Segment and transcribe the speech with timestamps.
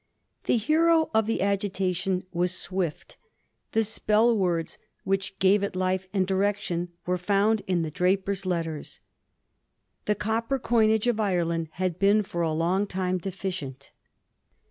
[0.45, 3.17] The hero of the agitation was Swift;
[3.73, 8.43] the speU words which gave it life and direction were found in ^ The Drapier's
[8.43, 8.99] Letters.'
[10.05, 13.91] The copper coinage of Ireland had been for a long time deficient.